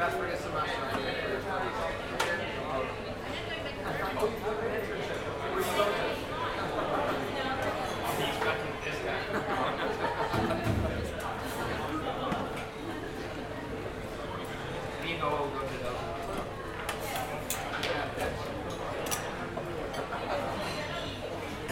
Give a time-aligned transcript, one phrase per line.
[0.00, 0.80] best for this semester.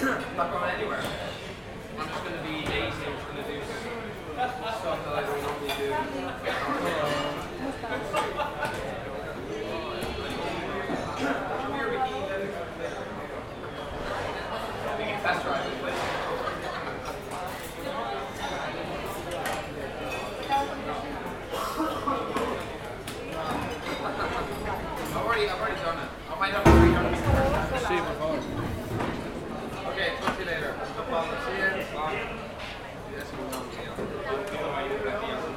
[0.01, 1.03] I'm not going anywhere.
[1.99, 2.77] I'm just gonna be lazy.
[2.77, 3.57] I'm just gonna do
[4.37, 5.85] stuff that I don't normally do.
[11.19, 12.15] Come here, Ricky.
[14.99, 15.93] We can test drive it, but
[25.11, 26.09] I've already, I've already done it.
[26.31, 27.19] I might have to rerun it.
[27.89, 28.39] Sí, por favor.
[29.93, 30.73] Okay, talk to you later.
[30.97, 31.37] No problem.
[31.45, 31.71] See you.
[31.95, 32.19] Bye.
[33.17, 33.39] Yes, we
[34.59, 35.49] know, I did it.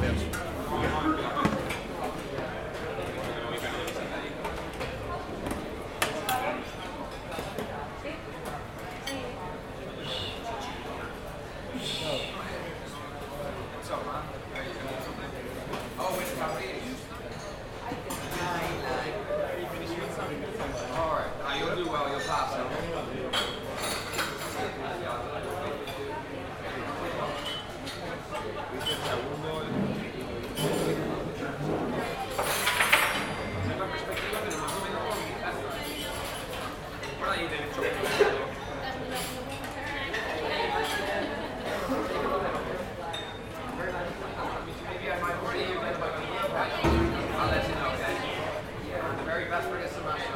[0.00, 0.28] Verso.
[8.02, 8.10] Sí.
[8.82, 9.20] Sí.
[13.74, 14.22] What's up, man?
[16.40, 16.78] Oh, wait, coffee.
[20.96, 21.32] All right.
[21.42, 22.06] Uh, you'll do well.
[22.08, 22.58] You'll pass it.
[33.66, 35.66] Sembra perspectiva, pero más o menos con mi casa.
[37.18, 37.80] Por ahí derecho.
[44.88, 46.16] Maybe I might already have been like
[47.38, 48.16] I'll let you know, okay?
[49.18, 50.32] The very best for this semester.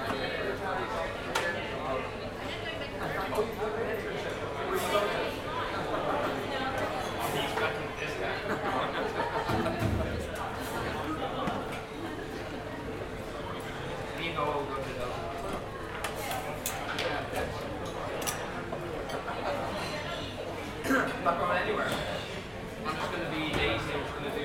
[14.18, 15.18] Me and Noah will go to those.
[20.84, 21.90] I'm not going anywhere.
[22.84, 23.92] I'm just gonna be lazy.
[23.92, 24.44] I'm just gonna do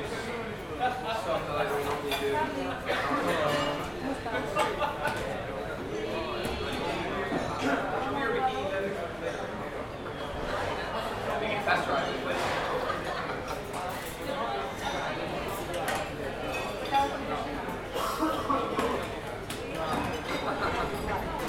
[0.77, 2.27] stuff that I don't normally do.
[8.03, 8.57] Come here, Ricky.
[11.41, 12.35] We can test drive it, but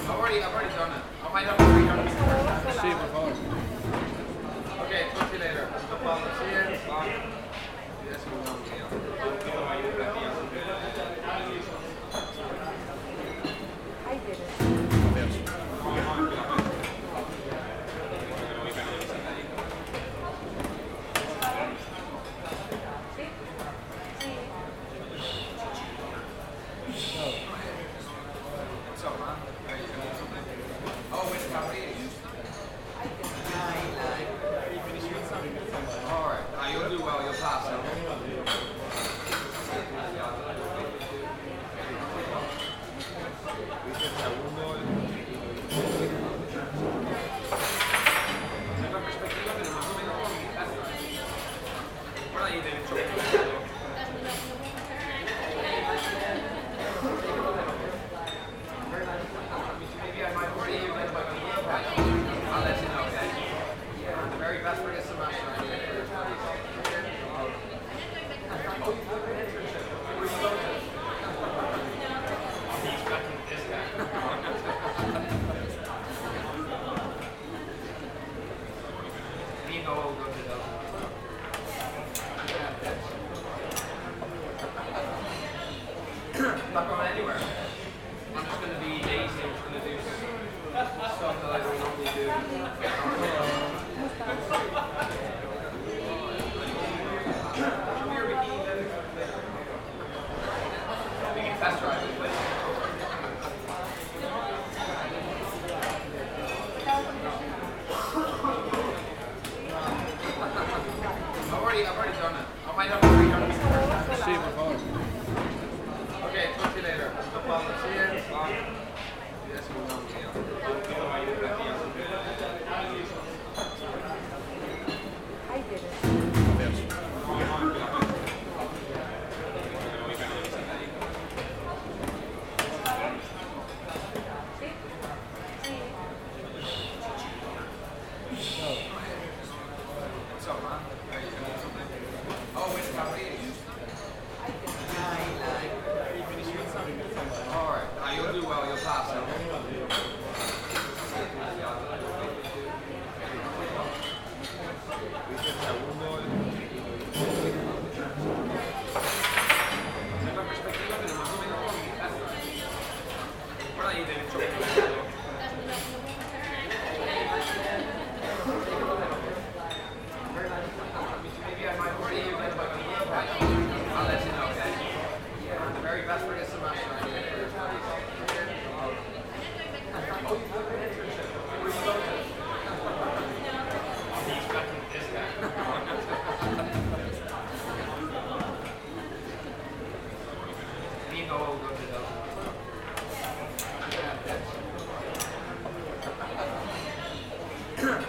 [0.08, 1.07] I've already, I've already done it.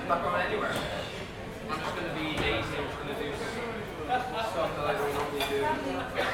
[0.09, 0.73] not going anywhere.
[1.69, 2.49] I'm just going to be lazy.
[2.49, 5.45] I'm just going to do stuff that I don't normally
[6.17, 6.28] do.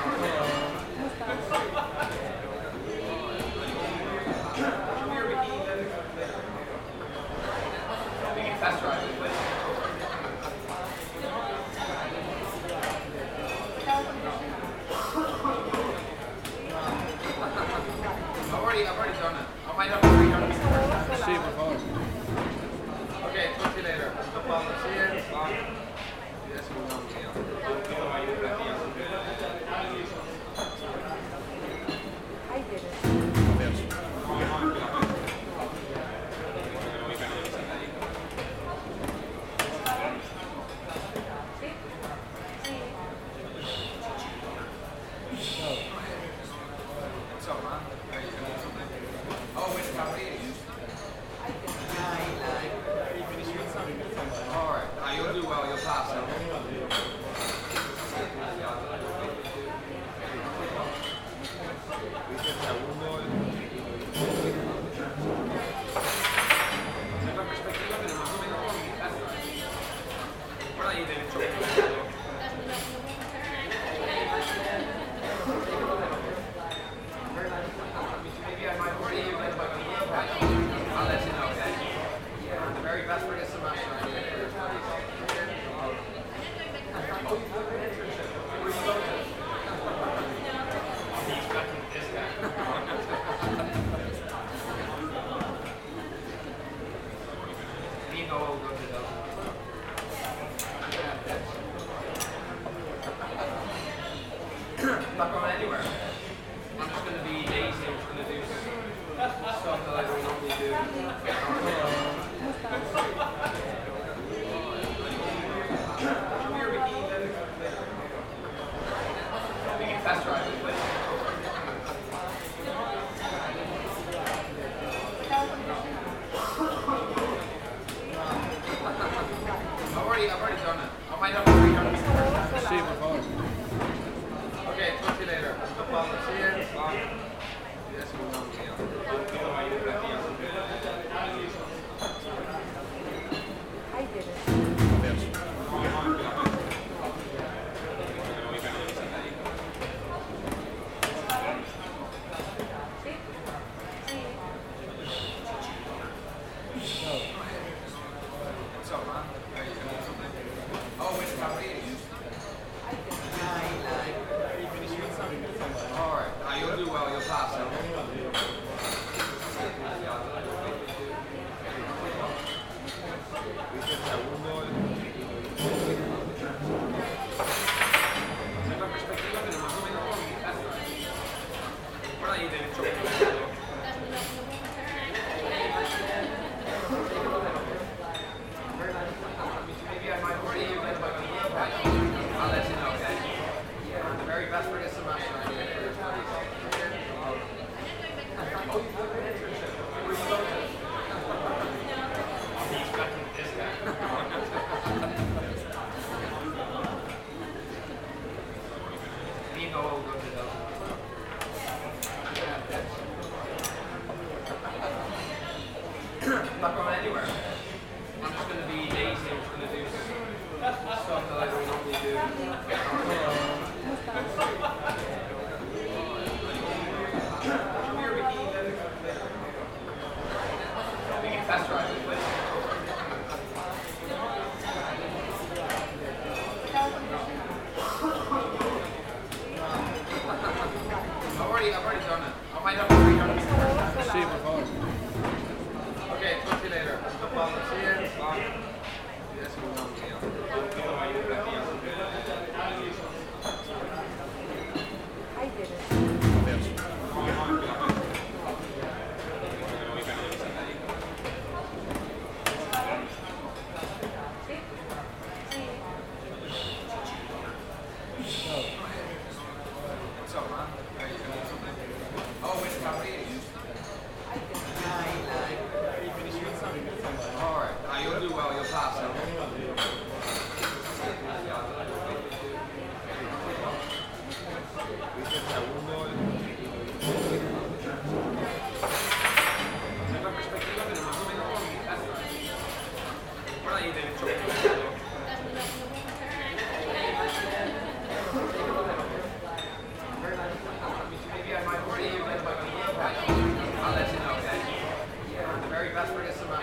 [305.95, 306.54] The very best for.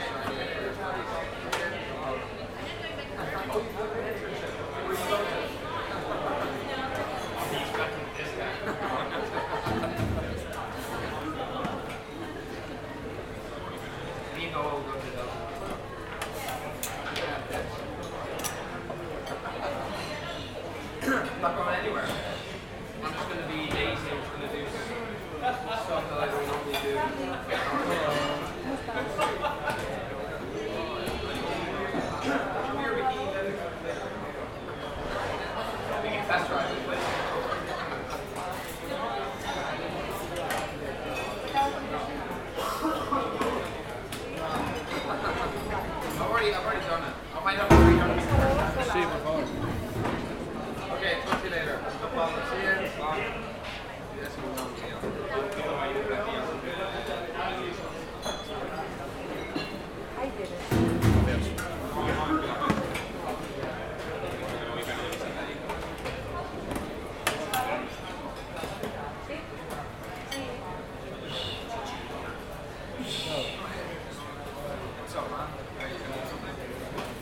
[36.32, 36.71] That's right.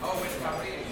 [0.01, 0.90] always come in.